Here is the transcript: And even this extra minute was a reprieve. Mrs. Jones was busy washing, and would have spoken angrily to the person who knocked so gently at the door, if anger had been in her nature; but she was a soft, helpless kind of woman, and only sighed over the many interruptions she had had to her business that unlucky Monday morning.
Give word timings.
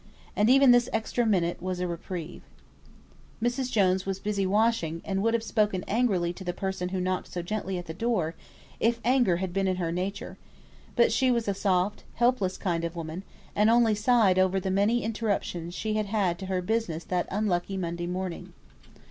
And 0.35 0.49
even 0.49 0.71
this 0.71 0.89
extra 0.91 1.27
minute 1.27 1.61
was 1.61 1.79
a 1.79 1.87
reprieve. 1.87 2.41
Mrs. 3.39 3.71
Jones 3.71 4.03
was 4.03 4.17
busy 4.17 4.47
washing, 4.47 5.03
and 5.05 5.21
would 5.21 5.35
have 5.35 5.43
spoken 5.43 5.83
angrily 5.87 6.33
to 6.33 6.43
the 6.43 6.53
person 6.55 6.89
who 6.89 6.99
knocked 6.99 7.27
so 7.31 7.43
gently 7.43 7.77
at 7.77 7.85
the 7.85 7.93
door, 7.93 8.33
if 8.79 8.99
anger 9.05 9.37
had 9.37 9.53
been 9.53 9.67
in 9.67 9.75
her 9.75 9.91
nature; 9.91 10.39
but 10.95 11.11
she 11.11 11.29
was 11.29 11.47
a 11.47 11.53
soft, 11.53 12.03
helpless 12.15 12.57
kind 12.57 12.83
of 12.83 12.95
woman, 12.95 13.21
and 13.55 13.69
only 13.69 13.93
sighed 13.93 14.39
over 14.39 14.59
the 14.59 14.71
many 14.71 15.03
interruptions 15.03 15.75
she 15.75 15.93
had 15.93 16.07
had 16.07 16.39
to 16.39 16.47
her 16.47 16.63
business 16.63 17.03
that 17.03 17.27
unlucky 17.29 17.77
Monday 17.77 18.07
morning. 18.07 18.53